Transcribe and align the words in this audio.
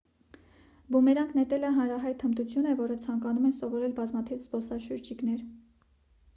բումերանգ 0.95 1.35
նետելը 1.39 1.69
հանրահայտ 1.75 2.25
հմտություն 2.27 2.71
է 2.71 2.75
որը 2.81 2.97
ցանկանում 3.05 3.47
են 3.51 3.55
սովորել 3.61 3.97
բազմաթիվ 4.03 4.43
զբոսաշրջիկներ 4.47 5.49